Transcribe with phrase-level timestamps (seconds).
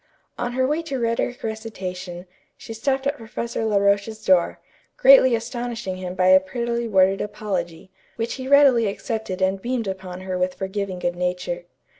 [0.35, 2.25] On her way to rhetoric recitation,
[2.57, 4.59] she stopped at Professor La Roche's door,
[4.97, 10.21] greatly astonishing him by a prettily worded apology, which he readily accepted and beamed upon
[10.21, 11.65] her with forgiving good nature.